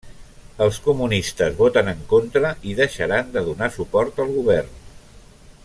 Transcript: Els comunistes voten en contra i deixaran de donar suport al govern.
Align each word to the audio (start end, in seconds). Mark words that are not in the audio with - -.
Els 0.65 0.77
comunistes 0.85 1.59
voten 1.59 1.91
en 1.91 2.01
contra 2.13 2.53
i 2.71 2.73
deixaran 2.81 3.31
de 3.37 3.45
donar 3.49 3.69
suport 3.77 4.23
al 4.25 4.33
govern. 4.39 4.73